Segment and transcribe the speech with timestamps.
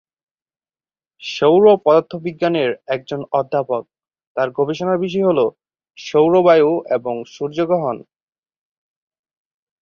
[1.23, 3.83] সৌর পদার্থবিজ্ঞানের একজন অধ্যাপক,
[4.35, 5.39] তার গবেষণার বিষয় হল
[5.97, 7.97] সৌর বায়ু এবং সূর্যগ্রহণ।